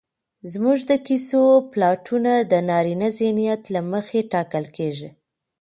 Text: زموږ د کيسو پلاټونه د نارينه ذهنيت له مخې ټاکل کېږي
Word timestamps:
زموږ 0.51 0.79
د 0.89 0.91
کيسو 1.07 1.41
پلاټونه 1.71 2.33
د 2.51 2.53
نارينه 2.69 3.07
ذهنيت 3.19 3.61
له 3.73 3.81
مخې 3.91 4.19
ټاکل 4.33 4.65
کېږي 4.77 5.09